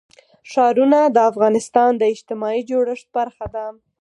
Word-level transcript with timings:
ښارونه 0.51 0.99
د 1.15 1.17
افغانستان 1.31 1.91
د 1.97 2.03
اجتماعي 2.13 2.61
جوړښت 2.69 3.07
برخه 3.17 3.45
ده. 3.55 3.65